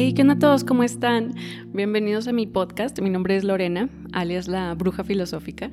Hey, 0.00 0.12
¿qué 0.12 0.22
onda 0.22 0.34
a 0.34 0.38
todos? 0.38 0.62
¿Cómo 0.62 0.84
están? 0.84 1.34
Bienvenidos 1.72 2.28
a 2.28 2.32
mi 2.32 2.46
podcast. 2.46 3.00
Mi 3.00 3.10
nombre 3.10 3.34
es 3.34 3.42
Lorena, 3.42 3.88
alias 4.12 4.46
la 4.46 4.72
Bruja 4.74 5.02
Filosófica. 5.02 5.72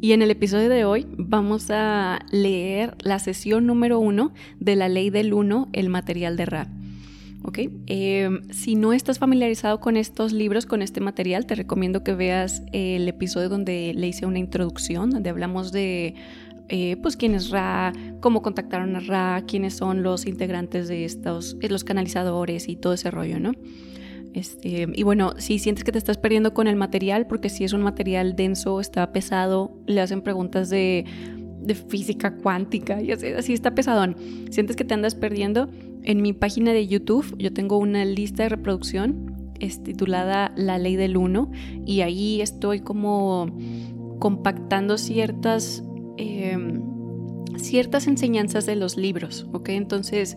Y 0.00 0.12
en 0.12 0.22
el 0.22 0.30
episodio 0.30 0.70
de 0.70 0.86
hoy 0.86 1.06
vamos 1.18 1.70
a 1.70 2.20
leer 2.30 2.96
la 3.02 3.18
sesión 3.18 3.66
número 3.66 3.98
uno 3.98 4.32
de 4.60 4.76
la 4.76 4.88
ley 4.88 5.10
del 5.10 5.34
uno, 5.34 5.68
el 5.74 5.90
material 5.90 6.38
de 6.38 6.46
Ra. 6.46 6.68
¿ok? 7.42 7.58
Em, 7.86 8.48
si 8.50 8.76
no 8.76 8.94
estás 8.94 9.18
familiarizado 9.18 9.78
con 9.78 9.98
estos 9.98 10.32
libros, 10.32 10.64
con 10.64 10.80
este 10.80 11.02
material, 11.02 11.44
te 11.44 11.54
recomiendo 11.54 12.02
que 12.02 12.14
veas 12.14 12.62
el 12.72 13.06
episodio 13.06 13.50
donde 13.50 13.92
le 13.94 14.08
hice 14.08 14.24
una 14.24 14.38
introducción, 14.38 15.10
donde 15.10 15.28
hablamos 15.28 15.70
de 15.70 16.14
eh, 16.68 16.96
pues 17.02 17.16
quién 17.16 17.34
es 17.34 17.50
Ra, 17.50 17.92
cómo 18.20 18.42
contactaron 18.42 18.96
a 18.96 19.00
Ra, 19.00 19.44
quiénes 19.46 19.74
son 19.74 20.02
los 20.02 20.26
integrantes 20.26 20.88
de 20.88 21.04
estos, 21.04 21.56
eh, 21.60 21.68
los 21.68 21.84
canalizadores 21.84 22.68
y 22.68 22.76
todo 22.76 22.94
ese 22.94 23.10
rollo, 23.10 23.40
¿no? 23.40 23.52
Este, 24.34 24.86
y 24.92 25.02
bueno, 25.02 25.32
si 25.38 25.58
sientes 25.58 25.84
que 25.84 25.92
te 25.92 25.98
estás 25.98 26.18
perdiendo 26.18 26.52
con 26.52 26.66
el 26.66 26.76
material, 26.76 27.26
porque 27.26 27.48
si 27.48 27.64
es 27.64 27.72
un 27.72 27.82
material 27.82 28.36
denso, 28.36 28.80
está 28.80 29.10
pesado, 29.12 29.78
le 29.86 30.00
hacen 30.00 30.20
preguntas 30.20 30.68
de, 30.68 31.04
de 31.60 31.74
física 31.74 32.36
cuántica 32.36 33.00
y 33.00 33.12
así, 33.12 33.28
así 33.28 33.52
está 33.54 33.74
pesadón. 33.74 34.16
Sientes 34.50 34.76
que 34.76 34.84
te 34.84 34.92
andas 34.92 35.14
perdiendo, 35.14 35.70
en 36.02 36.20
mi 36.20 36.34
página 36.34 36.72
de 36.72 36.86
YouTube 36.86 37.34
yo 37.38 37.52
tengo 37.52 37.78
una 37.78 38.04
lista 38.04 38.42
de 38.42 38.50
reproducción 38.50 39.36
es 39.60 39.82
titulada 39.82 40.52
La 40.56 40.78
Ley 40.78 40.96
del 40.96 41.16
Uno 41.16 41.50
y 41.84 42.00
ahí 42.00 42.40
estoy 42.40 42.80
como 42.80 43.50
compactando 44.18 44.98
ciertas 44.98 45.82
Em, 46.16 46.82
ciertas 47.58 48.06
enseñanzas 48.06 48.66
de 48.66 48.76
los 48.76 48.96
libros, 48.96 49.46
¿ok? 49.52 49.70
Entonces 49.70 50.36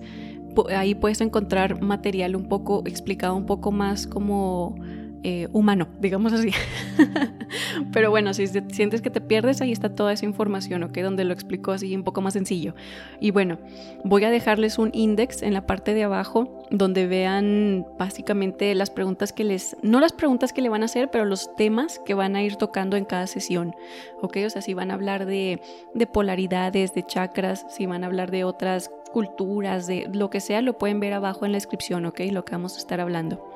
ahí 0.75 0.95
puedes 0.95 1.21
encontrar 1.21 1.81
material 1.81 2.35
un 2.35 2.47
poco 2.47 2.83
explicado 2.85 3.35
un 3.35 3.45
poco 3.45 3.71
más 3.71 4.07
como 4.07 4.75
eh, 5.23 5.47
humano, 5.51 5.87
digamos 5.99 6.33
así. 6.33 6.51
Pero 7.93 8.09
bueno, 8.09 8.33
si 8.33 8.47
sientes 8.47 9.01
que 9.01 9.09
te 9.09 9.21
pierdes, 9.21 9.61
ahí 9.61 9.71
está 9.71 9.93
toda 9.93 10.13
esa 10.13 10.25
información, 10.25 10.83
¿ok? 10.83 10.97
Donde 10.99 11.23
lo 11.23 11.33
explico 11.33 11.71
así 11.71 11.95
un 11.95 12.03
poco 12.03 12.21
más 12.21 12.33
sencillo. 12.33 12.73
Y 13.19 13.31
bueno, 13.31 13.57
voy 14.03 14.23
a 14.23 14.29
dejarles 14.29 14.77
un 14.77 14.91
index 14.93 15.41
en 15.41 15.53
la 15.53 15.65
parte 15.65 15.93
de 15.93 16.03
abajo 16.03 16.63
donde 16.71 17.07
vean 17.07 17.85
básicamente 17.97 18.73
las 18.75 18.89
preguntas 18.89 19.33
que 19.33 19.43
les, 19.43 19.75
no 19.81 19.99
las 19.99 20.13
preguntas 20.13 20.53
que 20.53 20.61
le 20.61 20.69
van 20.69 20.83
a 20.83 20.85
hacer, 20.85 21.09
pero 21.11 21.25
los 21.25 21.55
temas 21.55 21.99
que 22.05 22.13
van 22.13 22.35
a 22.35 22.43
ir 22.43 22.55
tocando 22.55 22.95
en 22.95 23.05
cada 23.05 23.27
sesión, 23.27 23.75
¿ok? 24.21 24.37
O 24.45 24.49
sea, 24.49 24.61
si 24.61 24.73
van 24.73 24.91
a 24.91 24.93
hablar 24.93 25.25
de, 25.25 25.61
de 25.93 26.07
polaridades, 26.07 26.93
de 26.93 27.05
chakras, 27.05 27.65
si 27.69 27.85
van 27.85 28.03
a 28.03 28.07
hablar 28.07 28.31
de 28.31 28.43
otras 28.43 28.91
culturas, 29.13 29.87
de 29.87 30.09
lo 30.11 30.29
que 30.29 30.39
sea, 30.39 30.61
lo 30.61 30.77
pueden 30.77 30.99
ver 30.99 31.13
abajo 31.13 31.45
en 31.45 31.51
la 31.51 31.57
descripción, 31.57 32.05
¿ok? 32.05 32.21
Lo 32.31 32.45
que 32.45 32.53
vamos 32.53 32.75
a 32.75 32.79
estar 32.79 32.99
hablando. 32.99 33.49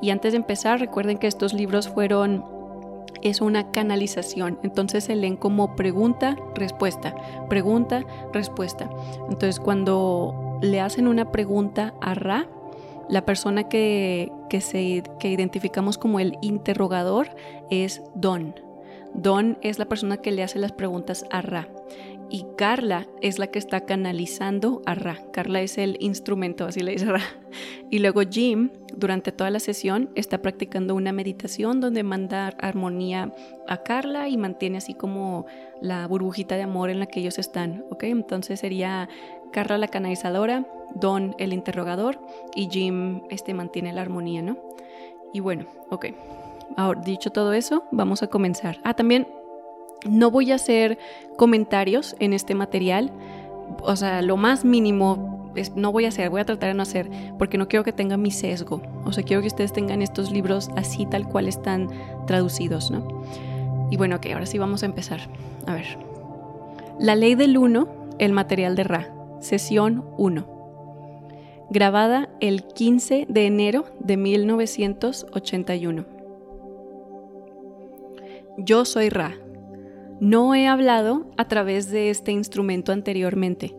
Y 0.00 0.10
antes 0.10 0.32
de 0.32 0.38
empezar, 0.38 0.80
recuerden 0.80 1.18
que 1.18 1.26
estos 1.26 1.52
libros 1.52 1.88
fueron 1.88 2.44
es 3.22 3.40
una 3.40 3.70
canalización. 3.70 4.58
Entonces 4.62 5.04
se 5.04 5.16
leen 5.16 5.36
como 5.36 5.76
pregunta, 5.76 6.36
respuesta, 6.54 7.14
pregunta, 7.48 8.04
respuesta. 8.32 8.88
Entonces 9.28 9.60
cuando 9.60 10.58
le 10.62 10.80
hacen 10.80 11.08
una 11.08 11.30
pregunta 11.30 11.94
a 12.00 12.14
Ra, 12.14 12.46
la 13.08 13.24
persona 13.24 13.68
que, 13.68 14.30
que, 14.50 14.60
se, 14.60 15.02
que 15.18 15.30
identificamos 15.30 15.98
como 15.98 16.20
el 16.20 16.38
interrogador 16.42 17.28
es 17.70 18.02
Don. 18.14 18.54
Don 19.14 19.58
es 19.62 19.78
la 19.78 19.86
persona 19.86 20.18
que 20.18 20.30
le 20.30 20.42
hace 20.42 20.58
las 20.58 20.72
preguntas 20.72 21.24
a 21.30 21.40
Ra 21.40 21.68
y 22.30 22.44
Carla 22.56 23.06
es 23.20 23.38
la 23.38 23.48
que 23.48 23.58
está 23.58 23.80
canalizando 23.80 24.82
a 24.86 24.94
Ra. 24.94 25.18
Carla 25.32 25.60
es 25.62 25.78
el 25.78 25.96
instrumento, 26.00 26.66
así 26.66 26.80
le 26.80 26.92
dice 26.92 27.06
Ra. 27.06 27.22
Y 27.90 28.00
luego 28.00 28.20
Jim, 28.28 28.70
durante 28.94 29.32
toda 29.32 29.50
la 29.50 29.60
sesión, 29.60 30.10
está 30.14 30.42
practicando 30.42 30.94
una 30.94 31.12
meditación 31.12 31.80
donde 31.80 32.02
manda 32.02 32.48
armonía 32.48 33.34
a 33.66 33.78
Carla 33.78 34.28
y 34.28 34.36
mantiene 34.36 34.78
así 34.78 34.94
como 34.94 35.46
la 35.80 36.06
burbujita 36.06 36.56
de 36.56 36.62
amor 36.62 36.90
en 36.90 37.00
la 37.00 37.06
que 37.06 37.20
ellos 37.20 37.38
están, 37.38 37.84
¿ok? 37.90 38.04
Entonces 38.04 38.60
sería 38.60 39.08
Carla 39.52 39.78
la 39.78 39.88
canalizadora, 39.88 40.66
Don 40.94 41.34
el 41.38 41.52
interrogador 41.52 42.18
y 42.54 42.68
Jim 42.70 43.22
este 43.30 43.54
mantiene 43.54 43.92
la 43.92 44.00
armonía, 44.00 44.42
¿no? 44.42 44.58
Y 45.32 45.40
bueno, 45.40 45.66
ok. 45.90 46.06
Ahora, 46.76 47.00
dicho 47.00 47.30
todo 47.30 47.52
eso, 47.52 47.84
vamos 47.90 48.22
a 48.22 48.28
comenzar. 48.28 48.78
Ah, 48.84 48.94
también 48.94 49.26
no 50.06 50.30
voy 50.30 50.52
a 50.52 50.56
hacer 50.56 50.98
comentarios 51.36 52.16
en 52.18 52.32
este 52.32 52.54
material, 52.54 53.12
o 53.82 53.96
sea, 53.96 54.22
lo 54.22 54.36
más 54.36 54.64
mínimo 54.64 55.52
es, 55.54 55.74
no 55.76 55.92
voy 55.92 56.04
a 56.04 56.08
hacer, 56.08 56.30
voy 56.30 56.40
a 56.40 56.44
tratar 56.44 56.70
de 56.70 56.74
no 56.74 56.82
hacer, 56.82 57.10
porque 57.38 57.58
no 57.58 57.68
quiero 57.68 57.84
que 57.84 57.92
tenga 57.92 58.16
mi 58.16 58.30
sesgo, 58.30 58.82
o 59.04 59.12
sea, 59.12 59.24
quiero 59.24 59.42
que 59.42 59.48
ustedes 59.48 59.72
tengan 59.72 60.02
estos 60.02 60.30
libros 60.30 60.70
así 60.76 61.06
tal 61.06 61.28
cual 61.28 61.48
están 61.48 61.88
traducidos, 62.26 62.90
¿no? 62.90 63.24
Y 63.90 63.96
bueno, 63.96 64.16
ok, 64.16 64.26
ahora 64.34 64.46
sí 64.46 64.58
vamos 64.58 64.82
a 64.82 64.86
empezar. 64.86 65.20
A 65.66 65.74
ver. 65.74 65.98
La 66.98 67.14
ley 67.14 67.34
del 67.34 67.56
1, 67.56 67.88
el 68.18 68.32
material 68.32 68.76
de 68.76 68.84
Ra, 68.84 69.14
sesión 69.40 70.04
1. 70.18 70.58
Grabada 71.70 72.28
el 72.40 72.64
15 72.64 73.26
de 73.28 73.46
enero 73.46 73.86
de 74.00 74.16
1981. 74.16 76.04
Yo 78.58 78.84
soy 78.84 79.08
Ra 79.10 79.36
no 80.20 80.54
he 80.54 80.66
hablado 80.66 81.30
a 81.36 81.46
través 81.46 81.90
de 81.90 82.10
este 82.10 82.32
instrumento 82.32 82.92
anteriormente. 82.92 83.76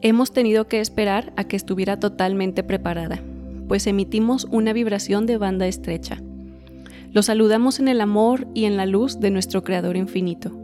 Hemos 0.00 0.32
tenido 0.32 0.66
que 0.66 0.80
esperar 0.80 1.32
a 1.36 1.44
que 1.44 1.56
estuviera 1.56 1.98
totalmente 2.00 2.62
preparada, 2.62 3.20
pues 3.66 3.86
emitimos 3.86 4.46
una 4.50 4.72
vibración 4.72 5.26
de 5.26 5.36
banda 5.36 5.66
estrecha. 5.66 6.22
Lo 7.12 7.22
saludamos 7.22 7.80
en 7.80 7.88
el 7.88 8.00
amor 8.00 8.46
y 8.54 8.64
en 8.64 8.76
la 8.76 8.86
luz 8.86 9.20
de 9.20 9.30
nuestro 9.30 9.62
Creador 9.64 9.96
infinito. 9.96 10.58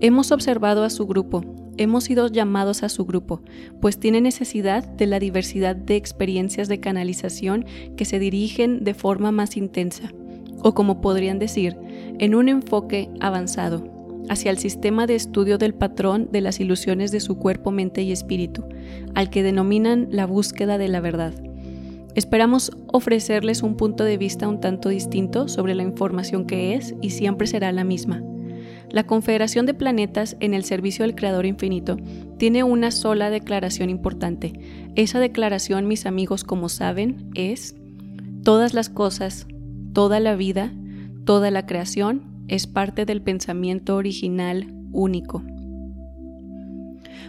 Hemos 0.00 0.32
observado 0.32 0.84
a 0.84 0.90
su 0.90 1.06
grupo, 1.06 1.44
hemos 1.76 2.04
sido 2.04 2.28
llamados 2.28 2.82
a 2.82 2.88
su 2.88 3.04
grupo, 3.04 3.42
pues 3.80 3.98
tiene 3.98 4.20
necesidad 4.20 4.84
de 4.84 5.06
la 5.06 5.18
diversidad 5.18 5.76
de 5.76 5.96
experiencias 5.96 6.68
de 6.68 6.80
canalización 6.80 7.66
que 7.96 8.04
se 8.04 8.18
dirigen 8.18 8.84
de 8.84 8.94
forma 8.94 9.30
más 9.30 9.56
intensa, 9.56 10.12
o 10.62 10.74
como 10.74 11.00
podrían 11.00 11.38
decir, 11.38 11.76
en 12.18 12.34
un 12.34 12.48
enfoque 12.48 13.10
avanzado 13.20 13.97
hacia 14.28 14.50
el 14.50 14.58
sistema 14.58 15.06
de 15.06 15.14
estudio 15.14 15.58
del 15.58 15.74
patrón 15.74 16.28
de 16.30 16.40
las 16.40 16.60
ilusiones 16.60 17.10
de 17.10 17.20
su 17.20 17.38
cuerpo, 17.38 17.70
mente 17.70 18.02
y 18.02 18.12
espíritu, 18.12 18.64
al 19.14 19.30
que 19.30 19.42
denominan 19.42 20.08
la 20.10 20.26
búsqueda 20.26 20.78
de 20.78 20.88
la 20.88 21.00
verdad. 21.00 21.34
Esperamos 22.14 22.72
ofrecerles 22.88 23.62
un 23.62 23.76
punto 23.76 24.04
de 24.04 24.16
vista 24.16 24.48
un 24.48 24.60
tanto 24.60 24.88
distinto 24.88 25.48
sobre 25.48 25.74
la 25.74 25.82
información 25.82 26.46
que 26.46 26.74
es 26.74 26.94
y 27.00 27.10
siempre 27.10 27.46
será 27.46 27.70
la 27.72 27.84
misma. 27.84 28.22
La 28.90 29.04
Confederación 29.04 29.66
de 29.66 29.74
Planetas 29.74 30.36
en 30.40 30.54
el 30.54 30.64
servicio 30.64 31.04
del 31.04 31.14
Creador 31.14 31.44
Infinito 31.44 31.96
tiene 32.38 32.64
una 32.64 32.90
sola 32.90 33.28
declaración 33.28 33.90
importante. 33.90 34.52
Esa 34.94 35.20
declaración, 35.20 35.86
mis 35.86 36.06
amigos, 36.06 36.42
como 36.42 36.68
saben, 36.68 37.30
es 37.34 37.76
todas 38.42 38.72
las 38.72 38.88
cosas, 38.88 39.46
toda 39.92 40.20
la 40.20 40.36
vida, 40.36 40.72
toda 41.24 41.50
la 41.50 41.66
creación 41.66 42.37
es 42.48 42.66
parte 42.66 43.04
del 43.04 43.22
pensamiento 43.22 43.96
original 43.96 44.66
único. 44.92 45.42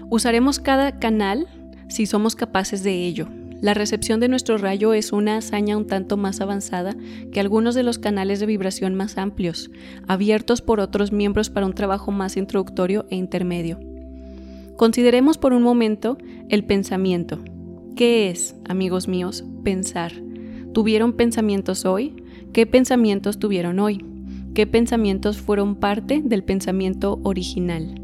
Usaremos 0.09 0.59
cada 0.59 0.97
canal 0.99 1.47
si 1.87 2.05
somos 2.05 2.35
capaces 2.35 2.83
de 2.83 3.05
ello. 3.05 3.27
La 3.61 3.73
recepción 3.73 4.21
de 4.21 4.29
nuestro 4.29 4.57
rayo 4.57 4.93
es 4.93 5.11
una 5.11 5.37
hazaña 5.37 5.75
un 5.75 5.85
tanto 5.85 6.15
más 6.15 6.39
avanzada 6.39 6.95
que 7.33 7.41
algunos 7.41 7.75
de 7.75 7.83
los 7.83 7.99
canales 7.99 8.39
de 8.39 8.45
vibración 8.45 8.95
más 8.95 9.17
amplios, 9.17 9.69
abiertos 10.07 10.61
por 10.61 10.79
otros 10.79 11.11
miembros 11.11 11.49
para 11.49 11.65
un 11.65 11.73
trabajo 11.73 12.11
más 12.11 12.37
introductorio 12.37 13.05
e 13.09 13.17
intermedio. 13.17 13.79
Consideremos 14.77 15.37
por 15.37 15.51
un 15.51 15.61
momento 15.61 16.17
el 16.47 16.63
pensamiento. 16.63 17.39
¿Qué 17.97 18.29
es, 18.29 18.55
amigos 18.69 19.09
míos, 19.09 19.43
pensar? 19.65 20.13
¿Tuvieron 20.73 21.11
pensamientos 21.13 21.83
hoy? 21.83 22.23
¿Qué 22.53 22.65
pensamientos 22.65 23.39
tuvieron 23.39 23.79
hoy? 23.79 24.08
¿Qué 24.55 24.65
pensamientos 24.65 25.37
fueron 25.37 25.75
parte 25.75 26.21
del 26.23 26.43
pensamiento 26.43 27.19
original? 27.23 28.01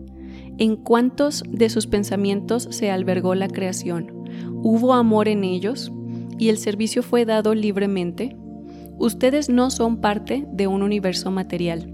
¿En 0.58 0.76
cuántos 0.76 1.44
de 1.50 1.70
sus 1.70 1.88
pensamientos 1.88 2.68
se 2.70 2.92
albergó 2.92 3.34
la 3.34 3.48
creación? 3.48 4.26
¿Hubo 4.62 4.94
amor 4.94 5.28
en 5.28 5.44
ellos? 5.44 5.92
¿Y 6.38 6.50
el 6.50 6.58
servicio 6.58 7.02
fue 7.02 7.26
dado 7.26 7.56
libremente? 7.56 8.38
Ustedes 8.98 9.50
no 9.50 9.72
son 9.72 9.98
parte 9.98 10.46
de 10.52 10.68
un 10.68 10.84
universo 10.84 11.32
material, 11.32 11.92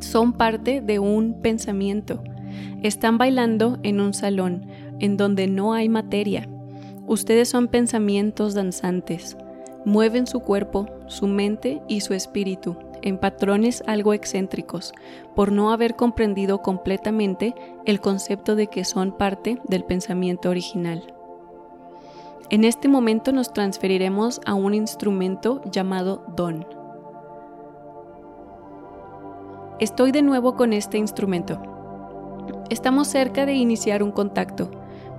son 0.00 0.32
parte 0.32 0.80
de 0.80 0.98
un 0.98 1.40
pensamiento. 1.42 2.24
Están 2.82 3.18
bailando 3.18 3.78
en 3.82 4.00
un 4.00 4.14
salón 4.14 4.66
en 5.00 5.16
donde 5.18 5.48
no 5.48 5.74
hay 5.74 5.88
materia. 5.90 6.48
Ustedes 7.06 7.50
son 7.50 7.68
pensamientos 7.68 8.54
danzantes. 8.54 9.36
Mueven 9.84 10.26
su 10.26 10.40
cuerpo, 10.40 10.88
su 11.06 11.28
mente 11.28 11.80
y 11.88 12.00
su 12.00 12.14
espíritu 12.14 12.76
en 13.06 13.18
patrones 13.18 13.84
algo 13.86 14.12
excéntricos 14.14 14.92
por 15.36 15.52
no 15.52 15.70
haber 15.70 15.94
comprendido 15.94 16.60
completamente 16.60 17.54
el 17.84 18.00
concepto 18.00 18.56
de 18.56 18.66
que 18.66 18.84
son 18.84 19.12
parte 19.12 19.60
del 19.68 19.84
pensamiento 19.84 20.50
original. 20.50 21.14
En 22.50 22.64
este 22.64 22.88
momento 22.88 23.30
nos 23.30 23.52
transferiremos 23.52 24.40
a 24.44 24.54
un 24.54 24.74
instrumento 24.74 25.62
llamado 25.70 26.24
Don. 26.36 26.66
Estoy 29.78 30.10
de 30.10 30.22
nuevo 30.22 30.56
con 30.56 30.72
este 30.72 30.98
instrumento. 30.98 31.62
Estamos 32.70 33.06
cerca 33.06 33.46
de 33.46 33.54
iniciar 33.54 34.02
un 34.02 34.10
contacto, 34.10 34.68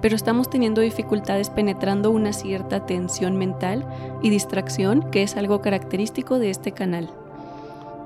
pero 0.02 0.18
estamos 0.18 0.50
teniendo 0.50 0.82
dificultades 0.82 1.50
penetrando 1.50 2.12
una 2.12 2.34
cierta 2.34 2.86
tensión 2.86 3.38
mental 3.38 3.88
y 4.22 4.30
distracción 4.30 5.10
que 5.10 5.24
es 5.24 5.38
algo 5.38 5.62
característico 5.62 6.38
de 6.38 6.50
este 6.50 6.74
canal. 6.74 7.10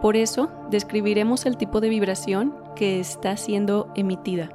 Por 0.02 0.16
eso, 0.16 0.50
describiremos 0.70 1.46
el 1.46 1.58
tipo 1.58 1.80
de 1.80 1.90
vibración 1.90 2.56
que 2.76 3.00
está 3.00 3.38
siendo 3.38 3.92
emitida. 3.96 4.50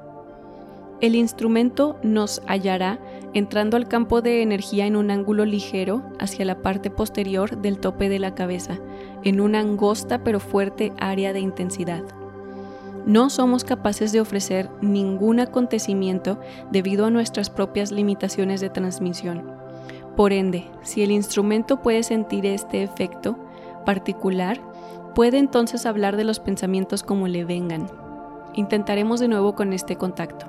El 1.01 1.15
instrumento 1.15 1.99
nos 2.03 2.41
hallará 2.47 2.99
entrando 3.35 3.77
al 3.77 3.87
campo 3.87 4.23
de 4.23 4.43
energía 4.43 4.87
en 4.87 4.97
un 4.97 5.11
ángulo 5.11 5.45
ligero 5.45 6.03
hacia 6.19 6.47
la 6.47 6.63
parte 6.63 6.91
posterior 6.91 7.59
del 7.59 7.79
tope 7.79 8.09
de 8.09 8.19
la 8.19 8.35
cabeza, 8.35 8.79
en 9.23 9.41
una 9.41 9.61
angosta 9.61 10.25
pero 10.25 10.41
fuerte 10.41 10.93
área 10.99 11.35
de 11.35 11.41
intensidad. 11.41 12.03
No 13.05 13.31
somos 13.31 13.63
capaces 13.63 14.11
de 14.11 14.21
ofrecer 14.21 14.69
ningún 14.81 15.39
acontecimiento 15.39 16.41
debido 16.73 17.07
a 17.07 17.11
nuestras 17.11 17.51
propias 17.51 17.93
limitaciones 17.93 18.61
de 18.61 18.71
transmisión. 18.71 19.45
Por 20.17 20.33
ende, 20.33 20.65
si 20.83 21.03
el 21.03 21.13
instrumento 21.13 21.83
puede 21.83 22.03
sentir 22.03 22.47
este 22.47 22.83
efecto 22.83 23.39
particular, 23.85 24.59
puede 25.17 25.39
entonces 25.39 25.87
hablar 25.87 26.19
de 26.19 26.25
los 26.25 26.41
pensamientos 26.41 27.03
como 27.03 27.27
le 27.27 27.47
vengan. 27.47 27.91
Intentaremos 28.53 29.19
de 29.19 29.29
nuevo 29.29 29.55
con 29.55 29.73
este 29.73 29.97
contacto. 29.97 30.45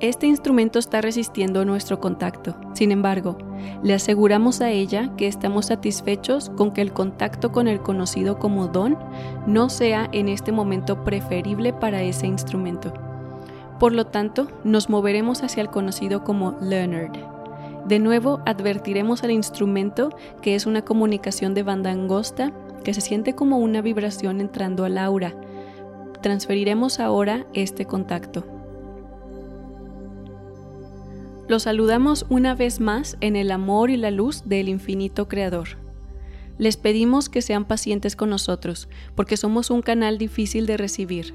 Este 0.00 0.26
instrumento 0.26 0.80
está 0.80 1.00
resistiendo 1.00 1.64
nuestro 1.64 2.00
contacto. 2.00 2.56
Sin 2.74 2.90
embargo, 2.90 3.38
le 3.84 3.94
aseguramos 3.94 4.60
a 4.60 4.70
ella 4.70 5.14
que 5.16 5.28
estamos 5.28 5.66
satisfechos 5.66 6.50
con 6.50 6.72
que 6.72 6.82
el 6.82 6.92
contacto 6.92 7.52
con 7.52 7.68
el 7.68 7.80
conocido 7.80 8.40
como 8.40 8.66
don 8.66 8.98
no 9.46 9.70
sea 9.70 10.08
en 10.10 10.28
este 10.28 10.50
momento 10.50 11.04
preferible 11.04 11.72
para 11.72 12.02
ese 12.02 12.26
instrumento. 12.26 12.92
Por 13.78 13.92
lo 13.92 14.04
tanto, 14.04 14.48
nos 14.64 14.90
moveremos 14.90 15.44
hacia 15.44 15.60
el 15.60 15.70
conocido 15.70 16.24
como 16.24 16.56
Leonard. 16.60 17.37
De 17.88 17.98
nuevo, 17.98 18.42
advertiremos 18.44 19.24
al 19.24 19.30
instrumento 19.30 20.10
que 20.42 20.54
es 20.54 20.66
una 20.66 20.82
comunicación 20.84 21.54
de 21.54 21.62
banda 21.62 21.90
angosta 21.90 22.52
que 22.84 22.92
se 22.92 23.00
siente 23.00 23.34
como 23.34 23.56
una 23.56 23.80
vibración 23.80 24.42
entrando 24.42 24.84
al 24.84 24.98
aura. 24.98 25.34
Transferiremos 26.20 27.00
ahora 27.00 27.46
este 27.54 27.86
contacto. 27.86 28.44
Los 31.48 31.62
saludamos 31.62 32.26
una 32.28 32.54
vez 32.54 32.78
más 32.78 33.16
en 33.22 33.36
el 33.36 33.50
amor 33.50 33.88
y 33.88 33.96
la 33.96 34.10
luz 34.10 34.42
del 34.44 34.68
infinito 34.68 35.26
Creador. 35.26 35.68
Les 36.58 36.76
pedimos 36.76 37.30
que 37.30 37.40
sean 37.40 37.64
pacientes 37.64 38.16
con 38.16 38.28
nosotros, 38.28 38.90
porque 39.14 39.38
somos 39.38 39.70
un 39.70 39.80
canal 39.80 40.18
difícil 40.18 40.66
de 40.66 40.76
recibir. 40.76 41.34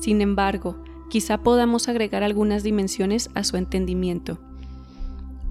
Sin 0.00 0.22
embargo, 0.22 0.82
quizá 1.10 1.42
podamos 1.42 1.90
agregar 1.90 2.22
algunas 2.22 2.62
dimensiones 2.62 3.28
a 3.34 3.44
su 3.44 3.58
entendimiento. 3.58 4.40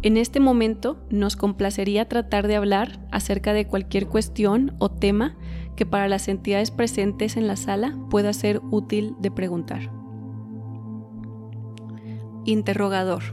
En 0.01 0.15
este 0.15 0.39
momento 0.39 0.97
nos 1.09 1.35
complacería 1.35 2.07
tratar 2.07 2.47
de 2.47 2.55
hablar 2.55 3.05
acerca 3.11 3.51
de 3.51 3.67
cualquier 3.67 4.07
cuestión 4.07 4.75
o 4.79 4.89
tema 4.89 5.35
que 5.75 5.85
para 5.85 6.07
las 6.07 6.29
entidades 6.29 6.71
presentes 6.71 7.35
en 7.35 7.47
la 7.47 7.57
sala 7.57 7.97
pueda 8.09 8.31
ser 8.31 8.61
útil 8.71 9.15
de 9.19 9.29
preguntar. 9.29 9.91
Interrogador. 12.45 13.23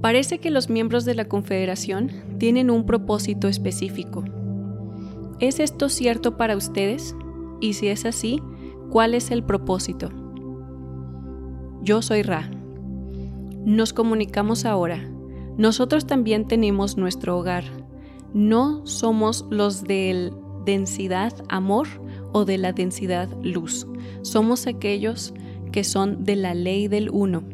Parece 0.00 0.38
que 0.38 0.50
los 0.50 0.70
miembros 0.70 1.04
de 1.04 1.16
la 1.16 1.24
Confederación 1.24 2.10
tienen 2.38 2.70
un 2.70 2.86
propósito 2.86 3.48
específico. 3.48 4.24
¿Es 5.40 5.58
esto 5.58 5.88
cierto 5.88 6.36
para 6.36 6.56
ustedes? 6.56 7.16
Y 7.60 7.72
si 7.72 7.88
es 7.88 8.04
así, 8.04 8.40
¿cuál 8.90 9.14
es 9.14 9.32
el 9.32 9.42
propósito? 9.42 10.10
Yo 11.82 12.02
soy 12.02 12.22
Ra. 12.22 12.50
Nos 13.64 13.92
comunicamos 13.92 14.64
ahora. 14.64 15.08
Nosotros 15.56 16.06
también 16.06 16.46
tenemos 16.46 16.96
nuestro 16.96 17.38
hogar. 17.38 17.64
No 18.34 18.86
somos 18.86 19.46
los 19.50 19.84
del 19.84 20.32
densidad 20.64 21.32
amor 21.48 21.88
o 22.32 22.44
de 22.44 22.58
la 22.58 22.72
densidad 22.72 23.28
luz. 23.42 23.86
Somos 24.22 24.66
aquellos 24.66 25.34
que 25.70 25.84
son 25.84 26.24
de 26.24 26.36
la 26.36 26.54
ley 26.54 26.88
del 26.88 27.10
uno 27.10 27.44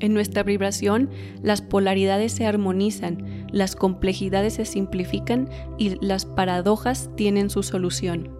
en 0.00 0.14
nuestra 0.14 0.42
vibración, 0.42 1.10
las 1.42 1.62
polaridades 1.62 2.32
se 2.32 2.46
armonizan, 2.46 3.46
las 3.50 3.74
complejidades 3.74 4.54
se 4.54 4.64
simplifican 4.64 5.48
y 5.76 5.96
las 6.04 6.24
paradojas 6.24 7.10
tienen 7.16 7.50
su 7.50 7.62
solución. 7.62 8.30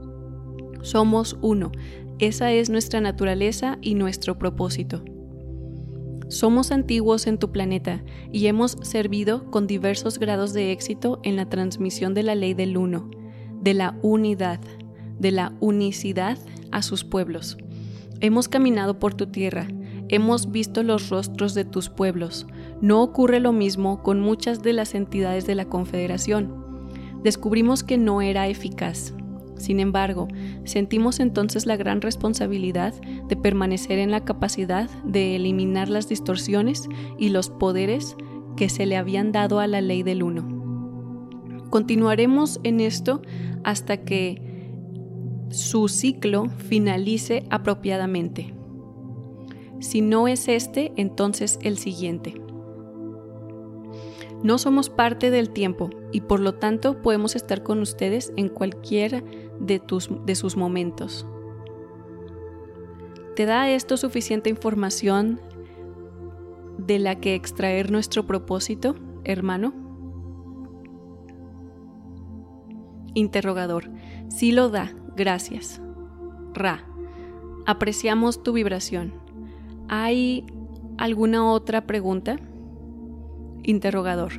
Somos 0.83 1.37
uno, 1.41 1.73
esa 2.19 2.53
es 2.53 2.71
nuestra 2.71 3.01
naturaleza 3.01 3.79
y 3.81 3.95
nuestro 3.95 4.39
propósito. 4.39 5.05
Somos 6.29 6.73
antiguos 6.73 7.27
en 7.27 7.39
tu 7.39 7.53
planeta 7.53 8.03
y 8.31 8.47
hemos 8.47 8.73
servido 8.83 9.51
con 9.51 9.67
diversos 9.67 10.19
grados 10.19 10.53
de 10.53 10.73
éxito 10.73 11.21
en 11.23 11.37
la 11.37 11.49
transmisión 11.49 12.13
de 12.13 12.23
la 12.23 12.35
ley 12.35 12.53
del 12.53 12.77
uno, 12.77 13.11
de 13.63 13.73
la 13.73 13.99
unidad, 14.03 14.61
de 15.19 15.31
la 15.31 15.55
unicidad 15.61 16.39
a 16.71 16.83
sus 16.83 17.03
pueblos. 17.05 17.57
Hemos 18.21 18.49
caminado 18.49 18.99
por 18.99 19.15
tu 19.15 19.29
tierra, 19.29 19.69
hemos 20.09 20.53
visto 20.53 20.83
los 20.83 21.09
rostros 21.09 21.55
de 21.55 21.65
tus 21.65 21.89
pueblos. 21.89 22.47
No 22.83 23.03
ocurre 23.03 23.41
lo 23.41 23.53
mismo 23.53 24.03
con 24.03 24.21
muchas 24.21 24.63
de 24.63 24.75
las 24.75 24.95
entidades 24.95 25.47
de 25.47 25.55
la 25.55 25.65
Confederación. 25.65 26.53
Descubrimos 27.23 27.83
que 27.83 27.97
no 27.97 28.21
era 28.21 28.49
eficaz. 28.49 29.15
Sin 29.59 29.81
embargo, 29.81 30.29
sentimos 30.65 31.21
entonces 31.21 31.67
la 31.67 31.77
gran 31.77 32.01
responsabilidad 32.01 32.95
de 33.29 33.37
permanecer 33.37 33.99
en 33.99 34.11
la 34.11 34.25
capacidad 34.25 34.89
de 35.05 35.37
eliminar 35.37 35.89
las 35.89 36.09
distorsiones 36.09 36.89
y 37.19 37.29
los 37.29 37.51
poderes 37.51 38.17
que 38.57 38.69
se 38.69 38.87
le 38.87 38.97
habían 38.97 39.33
dado 39.33 39.61
a 39.61 39.67
la 39.67 39.81
ley 39.81 40.03
del 40.03 40.23
uno. 40.23 40.49
Continuaremos 41.71 42.61
en 42.63 42.81
esto 42.81 43.21
hasta 43.63 43.99
que 43.99 44.41
su 45.51 45.89
ciclo 45.89 46.49
finalice 46.57 47.45
apropiadamente. 47.51 48.55
Si 49.81 50.01
no 50.01 50.29
es 50.29 50.49
este, 50.49 50.93
entonces 50.97 51.59
el 51.63 51.79
siguiente. 51.79 52.48
No 54.43 54.59
somos 54.59 54.89
parte 54.89 55.31
del 55.31 55.51
tiempo 55.51 55.91
y 56.13 56.21
por 56.21 56.41
lo 56.41 56.55
tanto 56.55 57.03
podemos 57.03 57.35
estar 57.35 57.63
con 57.63 57.81
ustedes 57.81 58.33
en 58.37 58.49
cualquiera 58.49 59.23
de, 59.59 59.81
tus, 59.81 60.09
de 60.25 60.35
sus 60.37 60.57
momentos. 60.57 61.27
¿Te 63.35 63.47
da 63.47 63.71
esto 63.71 63.97
suficiente 63.97 64.51
información 64.51 65.41
de 66.79 66.99
la 66.99 67.17
que 67.17 67.35
extraer 67.35 67.91
nuestro 67.91 68.27
propósito, 68.27 68.95
hermano? 69.25 69.75
Interrogador. 73.15 73.91
Sí 74.29 74.53
lo 74.53 74.71
da, 74.71 74.93
gracias. 75.17 75.81
Ra. 76.55 76.85
Apreciamos 77.67 78.43
tu 78.43 78.53
vibración. 78.53 79.13
¿Hay 79.89 80.47
alguna 80.97 81.51
otra 81.51 81.87
pregunta? 81.87 82.39
Interrogador. 83.69 84.33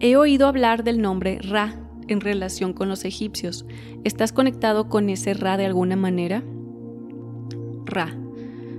He 0.00 0.16
oído 0.16 0.46
hablar 0.46 0.84
del 0.84 1.00
nombre 1.00 1.38
Ra 1.40 1.80
en 2.08 2.20
relación 2.20 2.74
con 2.74 2.90
los 2.90 3.06
egipcios. 3.06 3.64
¿Estás 4.04 4.34
conectado 4.34 4.90
con 4.90 5.08
ese 5.08 5.32
Ra 5.32 5.56
de 5.56 5.64
alguna 5.64 5.96
manera? 5.96 6.44
Ra. 7.86 8.14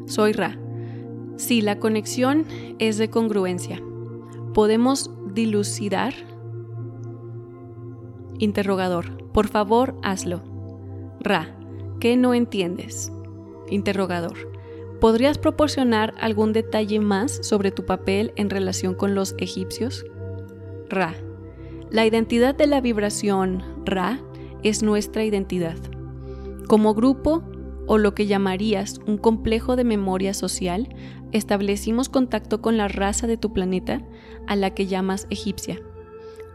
Soy 0.06 0.34
Ra. 0.34 0.56
Sí, 1.38 1.62
la 1.62 1.80
conexión 1.80 2.46
es 2.78 3.00
de 3.00 3.10
congruencia. 3.10 3.82
¿Podemos 4.54 5.10
dilucidar? 5.34 6.14
Interrogador. 8.38 9.32
Por 9.32 9.48
favor, 9.48 9.98
hazlo. 10.04 10.44
Ra. 11.20 11.58
¿Qué 12.00 12.18
no 12.18 12.36
entiendes? 12.36 13.12
Interrogador. 13.72 14.57
¿Podrías 15.00 15.38
proporcionar 15.38 16.16
algún 16.20 16.54
detalle 16.54 17.00
más 17.00 17.40
sobre 17.44 17.70
tu 17.70 17.86
papel 17.86 18.34
en 18.36 18.50
relación 18.50 18.96
con 18.96 19.14
los 19.14 19.36
egipcios? 19.38 20.04
Ra. 20.90 21.14
La 21.92 22.08
identidad 22.08 22.56
de 22.56 22.66
la 22.66 22.82
vibración 22.82 23.64
Ra 23.86 24.20
es 24.64 24.82
nuestra 24.82 25.24
identidad. 25.24 25.78
Como 26.68 26.96
grupo, 26.96 27.44
o 27.86 28.00
lo 28.00 28.16
que 28.16 28.26
llamarías 28.26 29.00
un 29.06 29.20
complejo 29.20 29.76
de 29.76 29.84
memoria 29.84 30.34
social, 30.34 30.90
establecimos 31.32 32.10
contacto 32.10 32.62
con 32.64 32.76
la 32.76 32.88
raza 32.88 33.28
de 33.28 33.38
tu 33.38 33.54
planeta, 33.54 34.02
a 34.48 34.56
la 34.56 34.72
que 34.72 34.88
llamas 34.88 35.28
egipcia. 35.30 35.80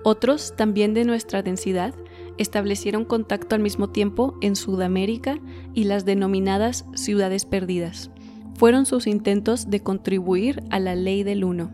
Otros, 0.03 0.55
también 0.57 0.95
de 0.95 1.05
nuestra 1.05 1.45
densidad, 1.45 1.95
establecieron 2.39 3.05
contacto 3.05 3.55
al 3.55 3.63
mismo 3.63 3.91
tiempo 3.91 4.37
en 4.41 4.57
Sudamérica 4.57 5.39
y 5.75 5.85
las 5.85 6.05
denominadas 6.05 6.87
ciudades 6.95 7.45
perdidas 7.45 8.11
fueron 8.55 8.87
sus 8.87 9.07
intentos 9.07 9.71
de 9.71 9.81
contribuir 9.81 10.63
a 10.71 10.79
la 10.79 10.95
ley 10.95 11.23
del 11.23 11.45
uno. 11.45 11.71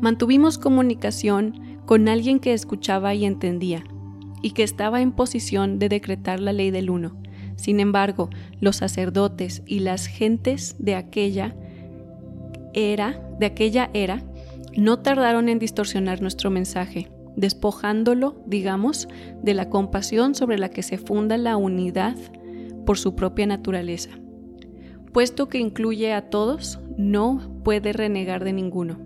Mantuvimos 0.00 0.58
comunicación 0.58 1.78
con 1.86 2.08
alguien 2.08 2.38
que 2.38 2.52
escuchaba 2.52 3.14
y 3.14 3.24
entendía, 3.24 3.84
y 4.42 4.50
que 4.50 4.62
estaba 4.62 5.00
en 5.00 5.12
posición 5.12 5.78
de 5.78 5.88
decretar 5.88 6.40
la 6.40 6.52
ley 6.52 6.70
del 6.70 6.90
uno. 6.90 7.16
Sin 7.56 7.80
embargo, 7.80 8.30
los 8.60 8.76
sacerdotes 8.76 9.62
y 9.66 9.80
las 9.80 10.06
gentes 10.06 10.76
de 10.78 10.96
aquella 10.96 11.54
era, 12.74 13.22
de 13.38 13.46
aquella 13.46 13.90
era, 13.94 14.22
no 14.76 14.98
tardaron 14.98 15.48
en 15.48 15.58
distorsionar 15.58 16.20
nuestro 16.20 16.50
mensaje, 16.50 17.10
despojándolo, 17.36 18.42
digamos, 18.46 19.08
de 19.42 19.54
la 19.54 19.68
compasión 19.70 20.34
sobre 20.34 20.58
la 20.58 20.68
que 20.68 20.82
se 20.82 20.98
funda 20.98 21.38
la 21.38 21.56
unidad 21.56 22.16
por 22.84 22.98
su 22.98 23.14
propia 23.14 23.46
naturaleza. 23.46 24.10
Puesto 25.14 25.48
que 25.48 25.58
incluye 25.58 26.12
a 26.12 26.22
todos, 26.28 26.80
no 26.98 27.40
puede 27.62 27.92
renegar 27.92 28.42
de 28.42 28.52
ninguno. 28.52 28.98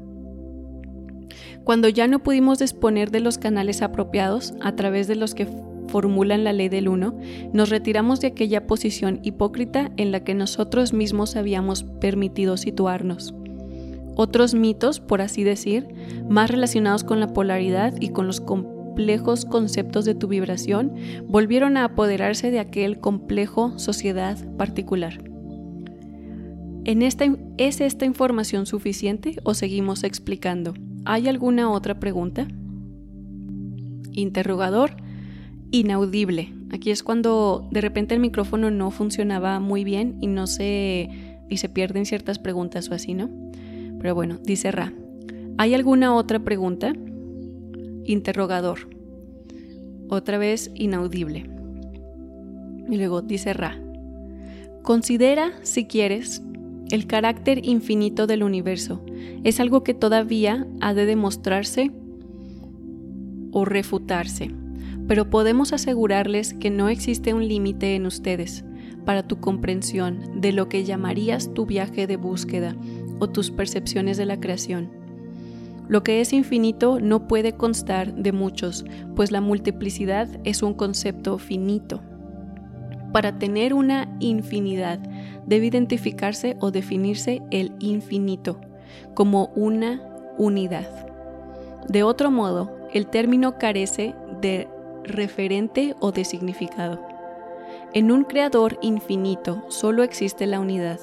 Cuando 1.64 1.90
ya 1.90 2.08
no 2.08 2.20
pudimos 2.20 2.58
disponer 2.58 3.10
de 3.10 3.20
los 3.20 3.36
canales 3.36 3.82
apropiados 3.82 4.54
a 4.62 4.74
través 4.74 5.06
de 5.06 5.16
los 5.16 5.34
que 5.34 5.46
formulan 5.88 6.44
la 6.44 6.54
ley 6.54 6.70
del 6.70 6.88
uno, 6.88 7.18
nos 7.52 7.68
retiramos 7.68 8.20
de 8.22 8.28
aquella 8.28 8.66
posición 8.66 9.20
hipócrita 9.22 9.92
en 9.98 10.10
la 10.10 10.24
que 10.24 10.32
nosotros 10.32 10.94
mismos 10.94 11.36
habíamos 11.36 11.84
permitido 11.84 12.56
situarnos. 12.56 13.34
Otros 14.16 14.54
mitos, 14.54 15.00
por 15.00 15.20
así 15.20 15.44
decir, 15.44 15.88
más 16.26 16.50
relacionados 16.50 17.04
con 17.04 17.20
la 17.20 17.34
polaridad 17.34 17.92
y 18.00 18.08
con 18.08 18.26
los 18.26 18.40
complejos 18.40 19.44
conceptos 19.44 20.06
de 20.06 20.14
tu 20.14 20.26
vibración, 20.26 20.94
volvieron 21.26 21.76
a 21.76 21.84
apoderarse 21.84 22.50
de 22.50 22.60
aquel 22.60 22.98
complejo 22.98 23.78
sociedad 23.78 24.38
particular. 24.56 25.27
¿En 26.84 27.02
esta, 27.02 27.26
¿Es 27.58 27.80
esta 27.80 28.04
información 28.04 28.66
suficiente 28.66 29.36
o 29.42 29.54
seguimos 29.54 30.04
explicando? 30.04 30.74
¿Hay 31.04 31.28
alguna 31.28 31.70
otra 31.70 31.98
pregunta? 32.00 32.48
Interrogador 34.12 34.96
inaudible. 35.70 36.52
Aquí 36.70 36.90
es 36.90 37.02
cuando 37.02 37.68
de 37.70 37.80
repente 37.80 38.14
el 38.14 38.20
micrófono 38.20 38.70
no 38.70 38.90
funcionaba 38.90 39.60
muy 39.60 39.84
bien 39.84 40.16
y 40.20 40.26
no 40.26 40.46
se 40.46 41.08
y 41.50 41.56
se 41.56 41.68
pierden 41.68 42.04
ciertas 42.04 42.38
preguntas 42.38 42.90
o 42.90 42.94
así, 42.94 43.14
¿no? 43.14 43.30
Pero 44.00 44.14
bueno, 44.14 44.38
dice 44.42 44.70
Ra. 44.70 44.92
¿Hay 45.56 45.74
alguna 45.74 46.14
otra 46.14 46.38
pregunta? 46.40 46.92
Interrogador. 48.04 48.88
Otra 50.08 50.38
vez 50.38 50.70
inaudible. 50.74 51.50
Y 52.88 52.96
luego 52.96 53.22
dice 53.22 53.54
Ra. 53.54 53.78
Considera, 54.82 55.52
si 55.62 55.86
quieres, 55.86 56.42
el 56.90 57.06
carácter 57.06 57.64
infinito 57.64 58.26
del 58.26 58.42
universo. 58.42 59.04
Es 59.44 59.60
algo 59.60 59.82
que 59.82 59.94
todavía 59.94 60.66
ha 60.80 60.94
de 60.94 61.06
demostrarse 61.06 61.90
o 63.52 63.64
refutarse, 63.64 64.50
pero 65.06 65.30
podemos 65.30 65.72
asegurarles 65.72 66.54
que 66.54 66.70
no 66.70 66.88
existe 66.88 67.34
un 67.34 67.46
límite 67.48 67.94
en 67.94 68.06
ustedes 68.06 68.64
para 69.04 69.26
tu 69.26 69.40
comprensión 69.40 70.40
de 70.40 70.52
lo 70.52 70.68
que 70.68 70.84
llamarías 70.84 71.54
tu 71.54 71.66
viaje 71.66 72.06
de 72.06 72.16
búsqueda 72.16 72.76
o 73.18 73.28
tus 73.28 73.50
percepciones 73.50 74.16
de 74.16 74.26
la 74.26 74.38
creación. 74.38 74.90
Lo 75.88 76.02
que 76.02 76.20
es 76.20 76.34
infinito 76.34 77.00
no 77.00 77.26
puede 77.26 77.54
constar 77.54 78.14
de 78.14 78.32
muchos, 78.32 78.84
pues 79.16 79.32
la 79.32 79.40
multiplicidad 79.40 80.28
es 80.44 80.62
un 80.62 80.74
concepto 80.74 81.38
finito. 81.38 82.02
Para 83.12 83.38
tener 83.38 83.74
una 83.74 84.08
infinidad 84.20 84.98
debe 85.46 85.66
identificarse 85.66 86.56
o 86.60 86.70
definirse 86.70 87.42
el 87.50 87.72
infinito 87.78 88.60
como 89.14 89.46
una 89.54 90.02
unidad. 90.36 90.86
De 91.88 92.02
otro 92.02 92.30
modo, 92.30 92.76
el 92.92 93.06
término 93.06 93.58
carece 93.58 94.14
de 94.40 94.68
referente 95.04 95.94
o 96.00 96.12
de 96.12 96.24
significado. 96.24 97.00
En 97.94 98.12
un 98.12 98.24
creador 98.24 98.78
infinito 98.82 99.64
solo 99.68 100.02
existe 100.02 100.46
la 100.46 100.60
unidad. 100.60 101.00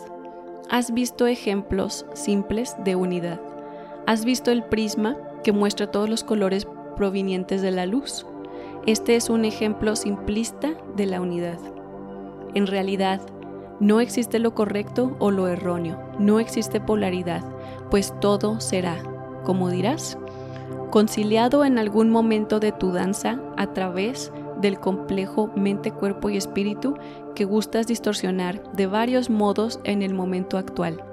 Has 0.69 0.93
visto 0.93 1.25
ejemplos 1.25 2.05
simples 2.13 2.75
de 2.83 2.95
unidad. 2.95 3.39
Has 4.05 4.25
visto 4.25 4.51
el 4.51 4.63
prisma 4.63 5.17
que 5.43 5.51
muestra 5.51 5.89
todos 5.89 6.09
los 6.09 6.23
colores 6.23 6.67
provenientes 6.95 7.61
de 7.61 7.71
la 7.71 7.85
luz. 7.85 8.25
Este 8.85 9.15
es 9.15 9.29
un 9.29 9.45
ejemplo 9.45 9.95
simplista 9.95 10.73
de 10.95 11.07
la 11.07 11.21
unidad. 11.21 11.74
En 12.55 12.67
realidad, 12.67 13.21
no 13.79 13.99
existe 13.99 14.39
lo 14.39 14.55
correcto 14.55 15.17
o 15.19 15.29
lo 15.29 15.47
erróneo, 15.47 15.99
no 16.17 16.39
existe 16.39 16.79
polaridad, 16.79 17.43
pues 17.91 18.13
todo 18.21 18.61
será, 18.61 18.97
como 19.43 19.69
dirás, 19.69 20.17
conciliado 20.89 21.65
en 21.65 21.77
algún 21.77 22.09
momento 22.09 22.61
de 22.61 22.71
tu 22.71 22.93
danza 22.93 23.41
a 23.57 23.73
través 23.73 24.31
del 24.61 24.79
complejo 24.79 25.51
mente, 25.57 25.91
cuerpo 25.91 26.29
y 26.29 26.37
espíritu 26.37 26.95
que 27.35 27.43
gustas 27.43 27.87
distorsionar 27.87 28.71
de 28.71 28.87
varios 28.87 29.29
modos 29.29 29.81
en 29.83 30.01
el 30.01 30.13
momento 30.13 30.57
actual. 30.57 31.03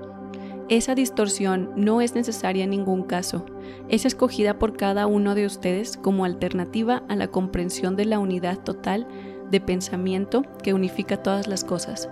Esa 0.69 0.95
distorsión 0.95 1.71
no 1.75 2.01
es 2.01 2.15
necesaria 2.15 2.63
en 2.63 2.71
ningún 2.71 3.03
caso, 3.03 3.45
es 3.89 4.07
escogida 4.07 4.61
por 4.61 4.77
cada 4.77 5.09
uno 5.09 5.35
de 5.35 5.45
ustedes 5.45 5.97
como 5.97 6.25
alternativa 6.25 7.03
a 7.09 7.17
la 7.17 7.27
comprensión 7.27 7.97
de 7.97 8.05
la 8.05 8.21
unidad 8.21 8.59
total 8.61 9.09
de 9.53 9.61
pensamiento 9.61 10.43
que 10.65 10.75
unifica 10.75 11.23
todas 11.23 11.47
las 11.47 11.63
cosas. 11.63 12.09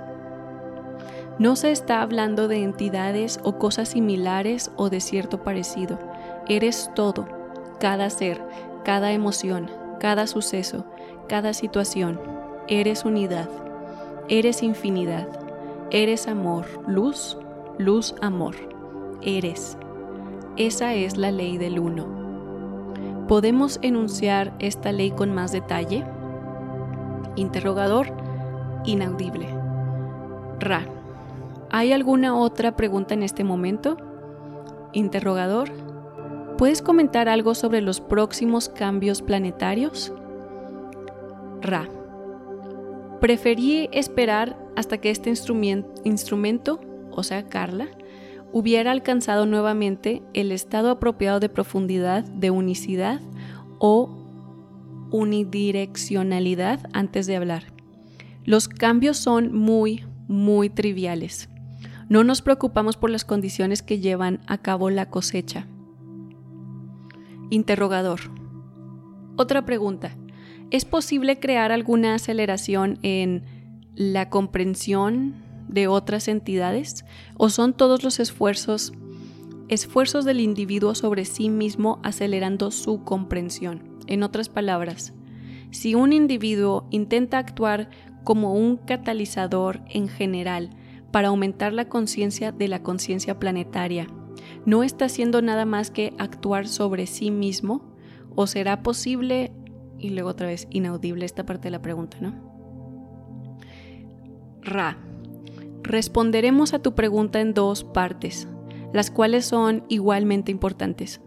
No 1.40 1.56
se 1.56 1.72
está 1.72 2.02
hablando 2.02 2.48
de 2.48 2.62
entidades 2.62 3.40
o 3.42 3.58
cosas 3.58 3.88
similares 3.88 4.70
o 4.76 4.90
de 4.90 5.00
cierto 5.00 5.42
parecido. 5.42 5.98
Eres 6.46 6.90
todo, 6.94 7.26
cada 7.80 8.10
ser, 8.10 8.40
cada 8.84 9.12
emoción, 9.12 9.70
cada 9.98 10.26
suceso, 10.26 10.84
cada 11.28 11.54
situación. 11.54 12.20
Eres 12.68 13.06
unidad. 13.06 13.48
Eres 14.28 14.62
infinidad. 14.62 15.26
Eres 15.90 16.28
amor, 16.28 16.66
luz, 16.86 17.38
luz, 17.78 18.14
amor. 18.20 18.54
Eres. 19.22 19.78
Esa 20.58 20.94
es 20.94 21.16
la 21.16 21.30
ley 21.30 21.56
del 21.56 21.78
uno. 21.78 22.06
¿Podemos 23.28 23.78
enunciar 23.80 24.52
esta 24.58 24.92
ley 24.92 25.10
con 25.10 25.32
más 25.34 25.52
detalle? 25.52 26.04
Interrogador, 27.36 28.12
inaudible. 28.84 29.48
Ra. 30.58 30.86
¿Hay 31.70 31.92
alguna 31.92 32.36
otra 32.36 32.76
pregunta 32.76 33.14
en 33.14 33.22
este 33.22 33.44
momento? 33.44 33.96
Interrogador. 34.92 35.70
¿Puedes 36.58 36.82
comentar 36.82 37.28
algo 37.28 37.54
sobre 37.54 37.80
los 37.80 38.00
próximos 38.00 38.68
cambios 38.68 39.22
planetarios? 39.22 40.12
Ra. 41.62 41.88
Preferí 43.20 43.88
esperar 43.92 44.58
hasta 44.76 44.98
que 44.98 45.10
este 45.10 45.30
instrumento, 45.30 46.80
o 47.10 47.22
sea, 47.22 47.46
Carla, 47.48 47.88
hubiera 48.52 48.90
alcanzado 48.90 49.46
nuevamente 49.46 50.22
el 50.34 50.52
estado 50.52 50.90
apropiado 50.90 51.40
de 51.40 51.48
profundidad, 51.48 52.24
de 52.24 52.50
unicidad 52.50 53.20
o 53.78 54.19
unidireccionalidad 55.10 56.88
antes 56.92 57.26
de 57.26 57.36
hablar. 57.36 57.64
Los 58.44 58.68
cambios 58.68 59.16
son 59.18 59.54
muy, 59.54 60.04
muy 60.28 60.70
triviales. 60.70 61.48
No 62.08 62.24
nos 62.24 62.42
preocupamos 62.42 62.96
por 62.96 63.10
las 63.10 63.24
condiciones 63.24 63.82
que 63.82 64.00
llevan 64.00 64.40
a 64.46 64.58
cabo 64.58 64.90
la 64.90 65.10
cosecha. 65.10 65.66
Interrogador. 67.50 68.20
Otra 69.36 69.64
pregunta. 69.64 70.16
¿Es 70.70 70.84
posible 70.84 71.40
crear 71.40 71.72
alguna 71.72 72.14
aceleración 72.14 72.98
en 73.02 73.44
la 73.94 74.30
comprensión 74.30 75.34
de 75.68 75.88
otras 75.88 76.28
entidades? 76.28 77.04
¿O 77.36 77.48
son 77.48 77.72
todos 77.72 78.02
los 78.04 78.20
esfuerzos, 78.20 78.92
esfuerzos 79.68 80.24
del 80.24 80.40
individuo 80.40 80.94
sobre 80.94 81.24
sí 81.24 81.48
mismo 81.48 82.00
acelerando 82.02 82.70
su 82.70 83.04
comprensión? 83.04 83.89
En 84.10 84.24
otras 84.24 84.48
palabras, 84.48 85.14
si 85.70 85.94
un 85.94 86.12
individuo 86.12 86.86
intenta 86.90 87.38
actuar 87.38 87.88
como 88.24 88.52
un 88.52 88.76
catalizador 88.76 89.80
en 89.88 90.08
general 90.08 90.70
para 91.12 91.28
aumentar 91.28 91.72
la 91.72 91.88
conciencia 91.88 92.50
de 92.50 92.68
la 92.68 92.82
conciencia 92.82 93.38
planetaria, 93.38 94.08
¿no 94.66 94.82
está 94.82 95.06
haciendo 95.06 95.42
nada 95.42 95.64
más 95.64 95.92
que 95.92 96.12
actuar 96.18 96.66
sobre 96.66 97.06
sí 97.06 97.30
mismo? 97.30 97.94
¿O 98.34 98.46
será 98.46 98.82
posible 98.82 99.52
y 99.98 100.10
luego 100.10 100.30
otra 100.30 100.48
vez 100.48 100.66
inaudible 100.70 101.24
esta 101.24 101.46
parte 101.46 101.64
de 101.64 101.70
la 101.70 101.82
pregunta, 101.82 102.18
¿no? 102.20 102.34
Ra. 104.60 104.98
Responderemos 105.82 106.74
a 106.74 106.80
tu 106.80 106.94
pregunta 106.94 107.40
en 107.40 107.54
dos 107.54 107.84
partes, 107.84 108.48
las 108.92 109.10
cuales 109.10 109.44
son 109.46 109.84
igualmente 109.88 110.50
importantes. 110.50 111.20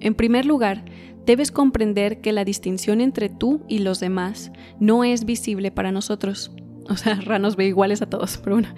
En 0.00 0.14
primer 0.14 0.46
lugar, 0.46 0.84
debes 1.26 1.50
comprender 1.50 2.20
que 2.20 2.32
la 2.32 2.44
distinción 2.44 3.00
entre 3.00 3.28
tú 3.28 3.62
y 3.68 3.78
los 3.78 4.00
demás 4.00 4.52
no 4.80 5.04
es 5.04 5.24
visible 5.24 5.70
para 5.70 5.92
nosotros. 5.92 6.52
O 6.86 6.98
sea, 6.98 7.14
Ra 7.14 7.38
nos 7.38 7.56
ve 7.56 7.66
iguales 7.66 8.02
a 8.02 8.10
todos, 8.10 8.36
pero 8.36 8.56
bueno. 8.56 8.68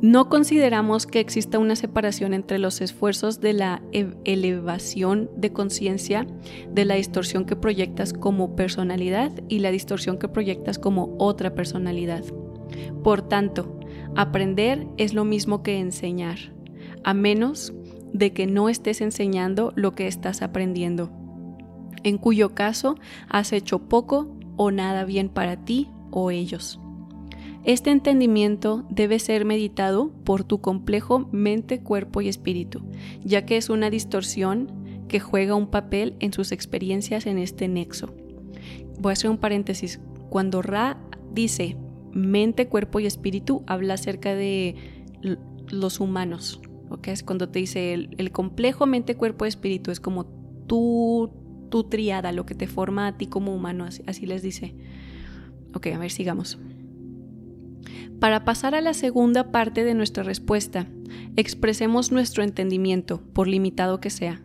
No 0.00 0.28
consideramos 0.28 1.08
que 1.08 1.18
exista 1.18 1.58
una 1.58 1.74
separación 1.74 2.32
entre 2.32 2.60
los 2.60 2.80
esfuerzos 2.80 3.40
de 3.40 3.52
la 3.52 3.82
e-, 3.90 4.14
elevación 4.24 5.28
de 5.36 5.52
conciencia, 5.52 6.28
de 6.72 6.84
la 6.84 6.94
distorsión 6.94 7.44
que 7.44 7.56
proyectas 7.56 8.12
como 8.12 8.54
personalidad 8.54 9.32
y 9.48 9.58
la 9.58 9.72
distorsión 9.72 10.18
que 10.18 10.28
proyectas 10.28 10.78
como 10.78 11.16
otra 11.18 11.56
personalidad. 11.56 12.22
Por 13.02 13.22
tanto, 13.22 13.80
aprender 14.14 14.86
es 14.98 15.14
lo 15.14 15.24
mismo 15.24 15.64
que 15.64 15.80
enseñar, 15.80 16.38
a 17.02 17.12
menos 17.12 17.72
de 18.12 18.32
que 18.32 18.46
no 18.46 18.68
estés 18.68 19.00
enseñando 19.00 19.72
lo 19.74 19.96
que 19.96 20.06
estás 20.06 20.42
aprendiendo, 20.42 21.10
en 22.04 22.18
cuyo 22.18 22.54
caso 22.54 22.96
has 23.28 23.52
hecho 23.52 23.80
poco 23.88 24.36
o 24.56 24.70
nada 24.70 25.04
bien 25.04 25.28
para 25.28 25.64
ti 25.64 25.88
o 26.10 26.30
ellos. 26.30 26.80
Este 27.64 27.90
entendimiento 27.90 28.86
debe 28.88 29.18
ser 29.18 29.44
meditado 29.44 30.10
por 30.24 30.44
tu 30.44 30.60
complejo 30.60 31.28
mente, 31.32 31.80
cuerpo 31.80 32.20
y 32.20 32.28
espíritu, 32.28 32.82
ya 33.24 33.44
que 33.44 33.56
es 33.56 33.68
una 33.68 33.90
distorsión 33.90 34.72
que 35.08 35.20
juega 35.20 35.54
un 35.54 35.66
papel 35.66 36.14
en 36.20 36.32
sus 36.32 36.52
experiencias 36.52 37.26
en 37.26 37.38
este 37.38 37.68
nexo. 37.68 38.14
Voy 39.00 39.10
a 39.10 39.12
hacer 39.12 39.30
un 39.30 39.38
paréntesis. 39.38 40.00
Cuando 40.30 40.62
Ra 40.62 40.98
dice 41.32 41.76
mente, 42.12 42.68
cuerpo 42.68 43.00
y 43.00 43.06
espíritu, 43.06 43.62
habla 43.66 43.94
acerca 43.94 44.34
de 44.34 44.76
los 45.70 46.00
humanos. 46.00 46.60
Es 47.04 47.22
cuando 47.22 47.48
te 47.48 47.58
dice 47.58 47.92
el, 47.94 48.32
complejo 48.32 48.86
mente, 48.86 49.14
cuerpo 49.16 49.44
y 49.44 49.48
espíritu, 49.48 49.90
es 49.90 50.00
como 50.00 50.26
tu, 50.66 51.30
tu 51.68 51.84
triada, 51.84 52.32
lo 52.32 52.46
que 52.46 52.54
te 52.54 52.66
forma 52.66 53.06
a 53.06 53.16
ti 53.16 53.26
como 53.26 53.54
humano, 53.54 53.84
así, 53.84 54.26
les 54.26 54.42
dice. 54.42 54.74
Ok, 55.74 55.88
a 55.88 55.98
ver, 55.98 56.10
sigamos. 56.10 56.58
Para 58.20 58.44
pasar 58.44 58.74
a 58.74 58.80
la 58.80 58.94
segunda 58.94 59.52
parte 59.52 59.84
de 59.84 59.94
nuestra 59.94 60.24
respuesta, 60.24 60.88
expresemos 61.36 62.10
nuestro 62.10 62.42
entendimiento, 62.42 63.22
por 63.32 63.46
limitado 63.46 64.00
que 64.00 64.10
sea. 64.10 64.42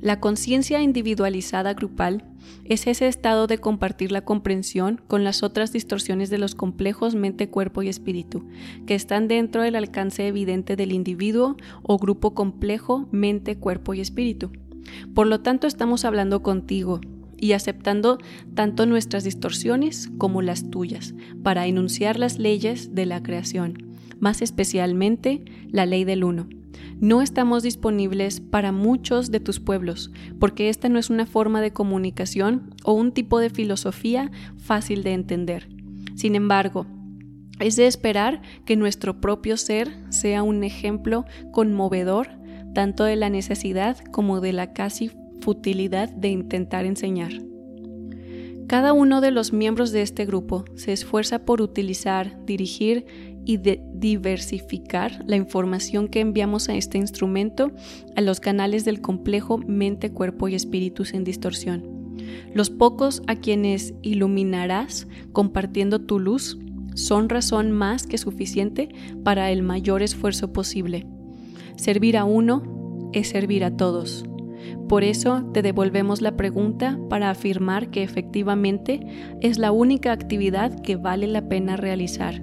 La 0.00 0.18
conciencia 0.18 0.80
individualizada 0.80 1.74
grupal 1.74 2.24
es 2.64 2.86
ese 2.86 3.06
estado 3.06 3.46
de 3.46 3.58
compartir 3.58 4.12
la 4.12 4.24
comprensión 4.24 5.02
con 5.06 5.24
las 5.24 5.42
otras 5.42 5.72
distorsiones 5.72 6.30
de 6.30 6.38
los 6.38 6.54
complejos 6.54 7.14
mente, 7.14 7.50
cuerpo 7.50 7.82
y 7.82 7.88
espíritu, 7.88 8.46
que 8.86 8.94
están 8.94 9.28
dentro 9.28 9.60
del 9.62 9.76
alcance 9.76 10.26
evidente 10.26 10.76
del 10.76 10.92
individuo 10.92 11.56
o 11.82 11.98
grupo 11.98 12.32
complejo 12.32 13.08
mente, 13.10 13.58
cuerpo 13.58 13.92
y 13.92 14.00
espíritu. 14.00 14.50
Por 15.14 15.26
lo 15.26 15.40
tanto, 15.40 15.66
estamos 15.66 16.04
hablando 16.04 16.42
contigo, 16.42 17.00
y 17.40 17.52
aceptando 17.52 18.18
tanto 18.54 18.86
nuestras 18.86 19.24
distorsiones 19.24 20.10
como 20.18 20.42
las 20.42 20.70
tuyas, 20.70 21.14
para 21.42 21.66
enunciar 21.66 22.18
las 22.18 22.38
leyes 22.38 22.94
de 22.94 23.06
la 23.06 23.22
creación, 23.22 23.96
más 24.20 24.42
especialmente 24.42 25.42
la 25.70 25.86
ley 25.86 26.04
del 26.04 26.22
uno. 26.22 26.48
No 27.00 27.22
estamos 27.22 27.62
disponibles 27.62 28.40
para 28.40 28.72
muchos 28.72 29.30
de 29.30 29.40
tus 29.40 29.58
pueblos, 29.58 30.12
porque 30.38 30.68
esta 30.68 30.90
no 30.90 30.98
es 30.98 31.08
una 31.08 31.24
forma 31.24 31.62
de 31.62 31.72
comunicación 31.72 32.74
o 32.84 32.92
un 32.92 33.12
tipo 33.12 33.38
de 33.38 33.48
filosofía 33.48 34.30
fácil 34.58 35.02
de 35.02 35.14
entender. 35.14 35.68
Sin 36.14 36.34
embargo, 36.34 36.86
es 37.58 37.76
de 37.76 37.86
esperar 37.86 38.42
que 38.66 38.76
nuestro 38.76 39.20
propio 39.20 39.56
ser 39.56 39.90
sea 40.10 40.42
un 40.42 40.62
ejemplo 40.62 41.24
conmovedor 41.52 42.39
tanto 42.74 43.04
de 43.04 43.16
la 43.16 43.30
necesidad 43.30 43.98
como 43.98 44.40
de 44.40 44.52
la 44.52 44.72
casi 44.72 45.10
futilidad 45.40 46.08
de 46.10 46.28
intentar 46.28 46.84
enseñar. 46.84 47.32
Cada 48.70 48.92
uno 48.92 49.20
de 49.20 49.32
los 49.32 49.52
miembros 49.52 49.90
de 49.90 50.02
este 50.02 50.26
grupo 50.26 50.64
se 50.76 50.92
esfuerza 50.92 51.40
por 51.40 51.60
utilizar, 51.60 52.38
dirigir 52.46 53.04
y 53.44 53.56
diversificar 53.56 55.24
la 55.26 55.34
información 55.34 56.06
que 56.06 56.20
enviamos 56.20 56.68
a 56.68 56.76
este 56.76 56.96
instrumento 56.96 57.72
a 58.14 58.20
los 58.20 58.38
canales 58.38 58.84
del 58.84 59.00
complejo 59.00 59.58
mente, 59.58 60.12
cuerpo 60.12 60.46
y 60.46 60.54
espíritu 60.54 61.02
en 61.12 61.24
distorsión. 61.24 62.16
Los 62.54 62.70
pocos 62.70 63.22
a 63.26 63.34
quienes 63.34 63.94
iluminarás 64.02 65.08
compartiendo 65.32 66.00
tu 66.00 66.20
luz 66.20 66.56
son 66.94 67.28
razón 67.28 67.72
más 67.72 68.06
que 68.06 68.18
suficiente 68.18 68.88
para 69.24 69.50
el 69.50 69.62
mayor 69.62 70.02
esfuerzo 70.02 70.52
posible. 70.52 71.08
Servir 71.80 72.18
a 72.18 72.24
uno 72.24 73.10
es 73.14 73.30
servir 73.30 73.64
a 73.64 73.74
todos. 73.74 74.26
Por 74.86 75.02
eso 75.02 75.50
te 75.54 75.62
devolvemos 75.62 76.20
la 76.20 76.36
pregunta 76.36 76.98
para 77.08 77.30
afirmar 77.30 77.88
que 77.88 78.02
efectivamente 78.02 79.00
es 79.40 79.56
la 79.56 79.72
única 79.72 80.12
actividad 80.12 80.78
que 80.82 80.96
vale 80.96 81.26
la 81.26 81.48
pena 81.48 81.78
realizar. 81.78 82.42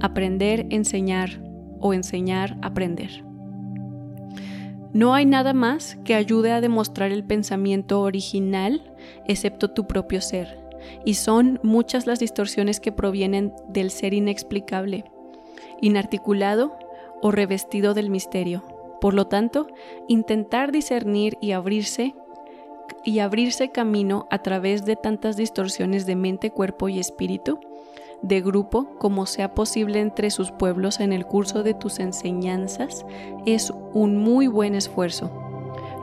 Aprender, 0.00 0.68
enseñar 0.70 1.44
o 1.80 1.92
enseñar, 1.92 2.56
aprender. 2.62 3.22
No 4.94 5.12
hay 5.12 5.26
nada 5.26 5.52
más 5.52 5.98
que 6.02 6.14
ayude 6.14 6.50
a 6.50 6.62
demostrar 6.62 7.12
el 7.12 7.24
pensamiento 7.24 8.00
original 8.00 8.94
excepto 9.28 9.68
tu 9.72 9.86
propio 9.86 10.22
ser, 10.22 10.58
y 11.04 11.12
son 11.12 11.60
muchas 11.62 12.06
las 12.06 12.20
distorsiones 12.20 12.80
que 12.80 12.90
provienen 12.90 13.52
del 13.68 13.90
ser 13.90 14.14
inexplicable, 14.14 15.04
inarticulado 15.82 16.78
o 17.22 17.30
revestido 17.30 17.94
del 17.94 18.10
misterio. 18.10 18.62
Por 19.00 19.14
lo 19.14 19.26
tanto, 19.26 19.68
intentar 20.08 20.70
discernir 20.72 21.38
y 21.40 21.52
abrirse 21.52 22.14
y 23.04 23.20
abrirse 23.20 23.70
camino 23.70 24.26
a 24.30 24.38
través 24.38 24.84
de 24.84 24.96
tantas 24.96 25.36
distorsiones 25.36 26.04
de 26.06 26.16
mente, 26.16 26.50
cuerpo 26.50 26.88
y 26.88 26.98
espíritu, 26.98 27.58
de 28.22 28.40
grupo 28.40 28.86
como 28.98 29.26
sea 29.26 29.54
posible 29.54 30.00
entre 30.00 30.30
sus 30.30 30.52
pueblos 30.52 31.00
en 31.00 31.12
el 31.12 31.26
curso 31.26 31.62
de 31.62 31.74
tus 31.74 31.98
enseñanzas, 31.98 33.04
es 33.46 33.72
un 33.92 34.16
muy 34.16 34.46
buen 34.46 34.74
esfuerzo. 34.74 35.30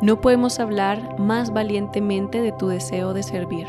No 0.01 0.19
podemos 0.21 0.59
hablar 0.59 1.19
más 1.19 1.53
valientemente 1.53 2.41
de 2.41 2.51
tu 2.51 2.67
deseo 2.67 3.13
de 3.13 3.23
servir. 3.23 3.67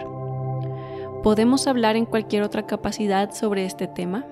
¿Podemos 1.23 1.67
hablar 1.67 1.97
en 1.97 2.07
cualquier 2.07 2.43
otra 2.43 2.67
capacidad 2.67 3.33
sobre 3.33 3.65
este 3.65 3.87
tema? 3.87 4.27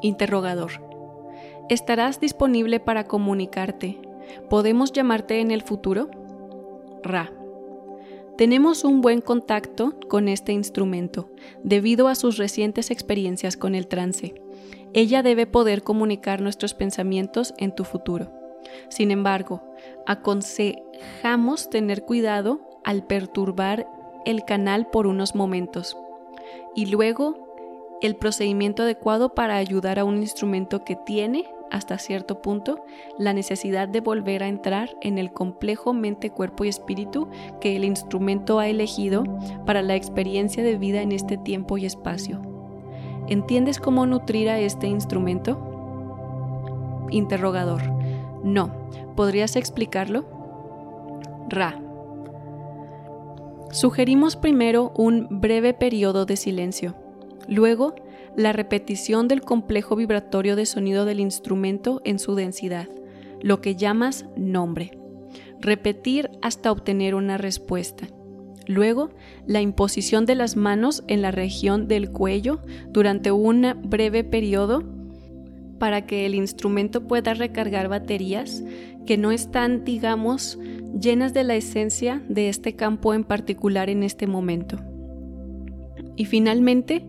Interrogador. 0.00 0.87
¿Estarás 1.68 2.18
disponible 2.18 2.80
para 2.80 3.04
comunicarte? 3.04 3.98
¿Podemos 4.48 4.90
llamarte 4.90 5.40
en 5.40 5.50
el 5.50 5.60
futuro? 5.60 6.08
Ra. 7.02 7.30
Tenemos 8.38 8.84
un 8.84 9.02
buen 9.02 9.20
contacto 9.20 9.94
con 10.08 10.28
este 10.28 10.52
instrumento 10.52 11.28
debido 11.62 12.08
a 12.08 12.14
sus 12.14 12.38
recientes 12.38 12.90
experiencias 12.90 13.58
con 13.58 13.74
el 13.74 13.86
trance. 13.86 14.40
Ella 14.94 15.22
debe 15.22 15.46
poder 15.46 15.82
comunicar 15.82 16.40
nuestros 16.40 16.72
pensamientos 16.72 17.52
en 17.58 17.74
tu 17.74 17.84
futuro. 17.84 18.32
Sin 18.88 19.10
embargo, 19.10 19.62
aconsejamos 20.06 21.68
tener 21.68 22.02
cuidado 22.02 22.60
al 22.82 23.06
perturbar 23.06 23.86
el 24.24 24.46
canal 24.46 24.86
por 24.86 25.06
unos 25.06 25.34
momentos 25.34 25.98
y 26.74 26.86
luego 26.86 27.98
el 28.00 28.16
procedimiento 28.16 28.84
adecuado 28.84 29.34
para 29.34 29.56
ayudar 29.56 29.98
a 29.98 30.04
un 30.04 30.22
instrumento 30.22 30.82
que 30.82 30.96
tiene 30.96 31.44
hasta 31.70 31.98
cierto 31.98 32.42
punto 32.42 32.84
la 33.18 33.32
necesidad 33.32 33.88
de 33.88 34.00
volver 34.00 34.42
a 34.42 34.48
entrar 34.48 34.96
en 35.00 35.18
el 35.18 35.32
complejo 35.32 35.92
mente, 35.92 36.30
cuerpo 36.30 36.64
y 36.64 36.68
espíritu 36.68 37.28
que 37.60 37.76
el 37.76 37.84
instrumento 37.84 38.58
ha 38.58 38.68
elegido 38.68 39.24
para 39.66 39.82
la 39.82 39.94
experiencia 39.94 40.62
de 40.62 40.76
vida 40.76 41.02
en 41.02 41.12
este 41.12 41.36
tiempo 41.36 41.78
y 41.78 41.86
espacio. 41.86 42.40
¿Entiendes 43.28 43.78
cómo 43.78 44.06
nutrir 44.06 44.48
a 44.48 44.58
este 44.58 44.86
instrumento? 44.86 47.06
Interrogador. 47.10 47.82
No. 48.42 48.70
¿Podrías 49.16 49.56
explicarlo? 49.56 50.24
Ra. 51.48 51.80
Sugerimos 53.70 54.36
primero 54.36 54.92
un 54.96 55.26
breve 55.30 55.74
periodo 55.74 56.24
de 56.24 56.36
silencio. 56.36 56.94
Luego, 57.46 57.94
la 58.38 58.52
repetición 58.52 59.26
del 59.26 59.40
complejo 59.40 59.96
vibratorio 59.96 60.54
de 60.54 60.64
sonido 60.64 61.04
del 61.04 61.18
instrumento 61.18 62.00
en 62.04 62.20
su 62.20 62.36
densidad, 62.36 62.88
lo 63.42 63.60
que 63.60 63.74
llamas 63.74 64.26
nombre. 64.36 64.96
Repetir 65.60 66.30
hasta 66.40 66.70
obtener 66.70 67.16
una 67.16 67.36
respuesta. 67.36 68.06
Luego, 68.68 69.10
la 69.44 69.60
imposición 69.60 70.24
de 70.24 70.36
las 70.36 70.54
manos 70.54 71.02
en 71.08 71.20
la 71.20 71.32
región 71.32 71.88
del 71.88 72.12
cuello 72.12 72.60
durante 72.90 73.32
un 73.32 73.66
breve 73.82 74.22
periodo 74.22 74.84
para 75.80 76.06
que 76.06 76.24
el 76.24 76.36
instrumento 76.36 77.08
pueda 77.08 77.34
recargar 77.34 77.88
baterías 77.88 78.62
que 79.04 79.18
no 79.18 79.32
están, 79.32 79.84
digamos, 79.84 80.60
llenas 80.96 81.34
de 81.34 81.42
la 81.42 81.56
esencia 81.56 82.22
de 82.28 82.48
este 82.48 82.76
campo 82.76 83.14
en 83.14 83.24
particular 83.24 83.90
en 83.90 84.04
este 84.04 84.28
momento. 84.28 84.78
Y 86.14 86.24
finalmente, 86.26 87.04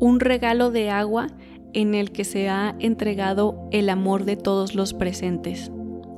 un 0.00 0.18
regalo 0.18 0.70
de 0.70 0.90
agua 0.90 1.28
en 1.72 1.94
el 1.94 2.10
que 2.10 2.24
se 2.24 2.48
ha 2.48 2.74
entregado 2.80 3.68
el 3.70 3.88
amor 3.90 4.24
de 4.24 4.36
todos 4.36 4.74
los 4.74 4.94
presentes. 4.94 5.70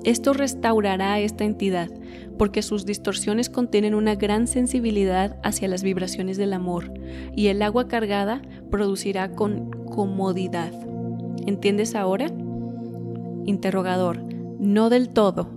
Esto 0.05 0.33
restaurará 0.33 1.13
a 1.13 1.21
esta 1.21 1.45
entidad 1.45 1.91
porque 2.39 2.63
sus 2.63 2.87
distorsiones 2.87 3.51
contienen 3.51 3.95
una 3.95 4.15
gran 4.15 4.47
sensibilidad 4.47 5.37
hacia 5.43 5.69
las 5.69 5.83
vibraciones 5.83 6.37
del 6.39 6.55
amor 6.55 6.93
y 7.37 7.49
el 7.49 7.61
agua 7.63 7.89
cargada 7.89 8.41
producirá 8.71 9.33
con 9.33 9.71
comodidad. 9.71 10.73
¿Entiendes 11.47 11.95
ahora? 11.95 12.27
Interrogador. 13.45 14.23
No 14.59 14.91
del 14.91 15.11
todo. 15.11 15.51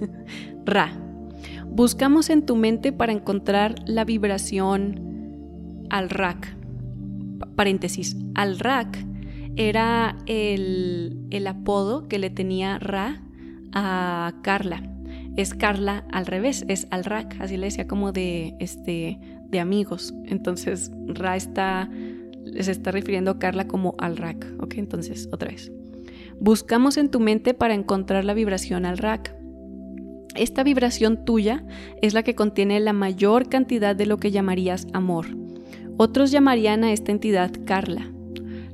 Ra. 0.64 0.92
Buscamos 1.66 2.30
en 2.30 2.44
tu 2.44 2.56
mente 2.56 2.90
para 2.90 3.12
encontrar 3.12 3.74
la 3.84 4.04
vibración 4.04 5.86
al 5.90 6.08
rak. 6.08 6.55
Paréntesis. 7.56 8.16
Al 8.34 8.58
rak 8.58 8.98
era 9.56 10.16
el, 10.26 11.18
el 11.30 11.46
apodo 11.46 12.08
que 12.08 12.18
le 12.18 12.30
tenía 12.30 12.78
Ra 12.78 13.22
a 13.72 14.34
Carla. 14.42 14.82
Es 15.36 15.54
Carla 15.54 16.06
al 16.12 16.26
revés, 16.26 16.64
es 16.68 16.86
al 16.90 17.04
rak, 17.04 17.36
así 17.40 17.56
le 17.56 17.66
decía 17.66 17.86
como 17.86 18.12
de, 18.12 18.54
este, 18.58 19.18
de 19.48 19.60
amigos. 19.60 20.14
Entonces 20.24 20.90
Ra 21.06 21.36
está, 21.36 21.90
se 22.58 22.70
está 22.70 22.90
refiriendo 22.90 23.32
a 23.32 23.38
Carla 23.38 23.66
como 23.66 23.94
al 23.98 24.16
rak. 24.16 24.46
Ok, 24.60 24.74
entonces 24.78 25.28
otra 25.32 25.50
vez. 25.50 25.72
Buscamos 26.40 26.96
en 26.96 27.10
tu 27.10 27.20
mente 27.20 27.54
para 27.54 27.74
encontrar 27.74 28.24
la 28.24 28.34
vibración 28.34 28.86
al 28.86 28.98
rak. 28.98 29.34
Esta 30.34 30.62
vibración 30.62 31.24
tuya 31.24 31.64
es 32.02 32.12
la 32.12 32.22
que 32.22 32.34
contiene 32.34 32.78
la 32.80 32.92
mayor 32.92 33.48
cantidad 33.48 33.96
de 33.96 34.06
lo 34.06 34.18
que 34.18 34.30
llamarías 34.30 34.86
amor. 34.92 35.45
Otros 35.98 36.30
llamarían 36.30 36.84
a 36.84 36.92
esta 36.92 37.12
entidad 37.12 37.50
Carla. 37.64 38.10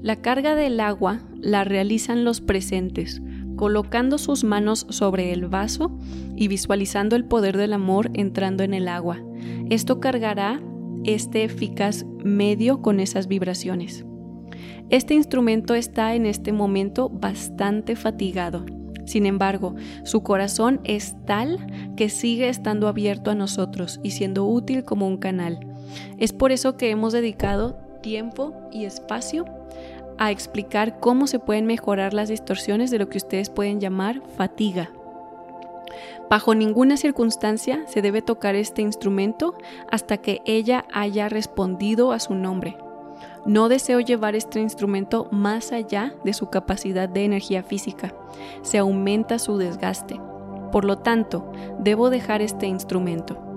La 0.00 0.16
carga 0.16 0.56
del 0.56 0.80
agua 0.80 1.20
la 1.40 1.62
realizan 1.62 2.24
los 2.24 2.40
presentes, 2.40 3.22
colocando 3.54 4.18
sus 4.18 4.42
manos 4.42 4.86
sobre 4.88 5.32
el 5.32 5.46
vaso 5.46 5.96
y 6.34 6.48
visualizando 6.48 7.14
el 7.14 7.24
poder 7.24 7.56
del 7.56 7.74
amor 7.74 8.10
entrando 8.14 8.64
en 8.64 8.74
el 8.74 8.88
agua. 8.88 9.22
Esto 9.70 10.00
cargará 10.00 10.60
este 11.04 11.44
eficaz 11.44 12.04
medio 12.24 12.82
con 12.82 12.98
esas 12.98 13.28
vibraciones. 13.28 14.04
Este 14.90 15.14
instrumento 15.14 15.74
está 15.74 16.16
en 16.16 16.26
este 16.26 16.52
momento 16.52 17.08
bastante 17.08 17.94
fatigado. 17.94 18.66
Sin 19.06 19.26
embargo, 19.26 19.74
su 20.04 20.24
corazón 20.24 20.80
es 20.84 21.14
tal 21.24 21.94
que 21.96 22.08
sigue 22.08 22.48
estando 22.48 22.88
abierto 22.88 23.30
a 23.30 23.34
nosotros 23.36 24.00
y 24.02 24.10
siendo 24.10 24.44
útil 24.44 24.84
como 24.84 25.06
un 25.06 25.18
canal. 25.18 25.71
Es 26.18 26.32
por 26.32 26.52
eso 26.52 26.76
que 26.76 26.90
hemos 26.90 27.12
dedicado 27.12 27.76
tiempo 28.02 28.52
y 28.70 28.84
espacio 28.84 29.44
a 30.18 30.30
explicar 30.30 31.00
cómo 31.00 31.26
se 31.26 31.38
pueden 31.38 31.66
mejorar 31.66 32.14
las 32.14 32.28
distorsiones 32.28 32.90
de 32.90 32.98
lo 32.98 33.08
que 33.08 33.18
ustedes 33.18 33.50
pueden 33.50 33.80
llamar 33.80 34.22
fatiga. 34.36 34.90
Bajo 36.30 36.54
ninguna 36.54 36.96
circunstancia 36.96 37.84
se 37.86 38.02
debe 38.02 38.22
tocar 38.22 38.54
este 38.54 38.82
instrumento 38.82 39.54
hasta 39.90 40.16
que 40.16 40.40
ella 40.46 40.86
haya 40.92 41.28
respondido 41.28 42.12
a 42.12 42.20
su 42.20 42.34
nombre. 42.34 42.76
No 43.44 43.68
deseo 43.68 44.00
llevar 44.00 44.34
este 44.34 44.60
instrumento 44.60 45.28
más 45.32 45.72
allá 45.72 46.14
de 46.24 46.32
su 46.32 46.48
capacidad 46.48 47.08
de 47.08 47.24
energía 47.24 47.62
física. 47.62 48.14
Se 48.62 48.78
aumenta 48.78 49.38
su 49.38 49.58
desgaste. 49.58 50.20
Por 50.70 50.84
lo 50.84 50.98
tanto, 50.98 51.50
debo 51.78 52.08
dejar 52.08 52.40
este 52.40 52.66
instrumento. 52.66 53.51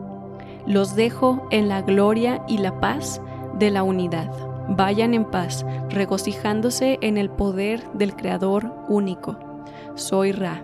Los 0.65 0.95
dejo 0.95 1.47
en 1.51 1.69
la 1.69 1.82
gloria 1.82 2.43
y 2.47 2.58
la 2.58 2.80
paz 2.80 3.21
de 3.60 3.69
la 3.69 3.84
unidad. 3.84 4.32
Vayan 4.67 5.13
en 5.13 5.25
paz, 5.25 5.65
regocijándose 5.89 6.97
en 7.01 7.17
el 7.17 7.30
poder 7.30 7.84
del 7.93 8.15
Creador 8.15 8.73
único. 8.88 9.38
Soy 9.93 10.32
Ra. 10.32 10.63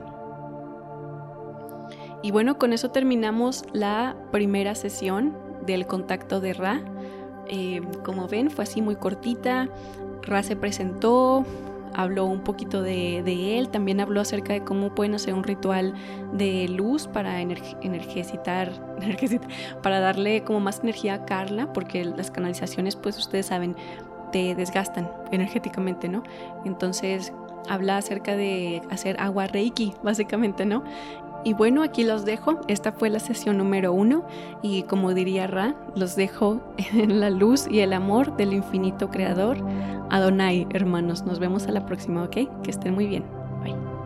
Y 2.23 2.31
bueno, 2.31 2.57
con 2.57 2.73
eso 2.73 2.89
terminamos 2.89 3.63
la 3.73 4.15
primera 4.31 4.75
sesión 4.75 5.37
del 5.65 5.85
contacto 5.85 6.39
de 6.39 6.53
Ra. 6.53 6.81
Eh, 7.47 7.81
como 8.03 8.27
ven, 8.27 8.49
fue 8.49 8.63
así 8.63 8.81
muy 8.81 8.95
cortita. 8.95 9.69
Ra 10.23 10.43
se 10.43 10.55
presentó, 10.55 11.45
habló 11.93 12.25
un 12.25 12.41
poquito 12.41 12.81
de, 12.81 13.57
él, 13.57 13.69
también 13.69 13.99
habló 13.99 14.21
acerca 14.21 14.53
de 14.53 14.63
cómo 14.63 14.93
pueden 14.93 15.15
hacer 15.15 15.33
un 15.33 15.43
ritual 15.43 15.93
de 16.33 16.67
luz 16.67 17.07
para 17.07 17.41
energicitar, 17.41 18.71
para 19.83 19.99
darle 19.99 20.43
como 20.43 20.59
más 20.59 20.79
energía 20.79 21.15
a 21.15 21.25
Carla, 21.25 21.73
porque 21.73 22.05
las 22.05 22.31
canalizaciones, 22.31 22.95
pues 22.95 23.17
ustedes 23.17 23.47
saben, 23.47 23.75
te 24.31 24.55
desgastan 24.55 25.11
energéticamente, 25.31 26.07
¿no? 26.07 26.23
Entonces 26.65 27.33
habla 27.69 27.97
acerca 27.97 28.35
de 28.35 28.81
hacer 28.89 29.19
agua 29.19 29.47
reiki, 29.47 29.93
básicamente, 30.03 30.65
¿no? 30.65 30.83
Y 31.43 31.53
bueno, 31.53 31.83
aquí 31.83 32.03
los 32.03 32.25
dejo. 32.25 32.59
Esta 32.67 32.91
fue 32.91 33.09
la 33.09 33.19
sesión 33.19 33.57
número 33.57 33.93
uno 33.93 34.23
y 34.61 34.83
como 34.83 35.13
diría 35.13 35.47
Ra, 35.47 35.75
los 35.95 36.15
dejo 36.15 36.61
en 36.93 37.19
la 37.19 37.29
luz 37.29 37.67
y 37.69 37.79
el 37.79 37.93
amor 37.93 38.35
del 38.37 38.53
infinito 38.53 39.09
creador. 39.09 39.57
Adonai, 40.09 40.67
hermanos. 40.71 41.23
Nos 41.23 41.39
vemos 41.39 41.67
a 41.67 41.71
la 41.71 41.85
próxima, 41.85 42.23
¿ok? 42.23 42.35
Que 42.63 42.71
estén 42.71 42.93
muy 42.93 43.07
bien. 43.07 43.23
Bye. 43.63 44.00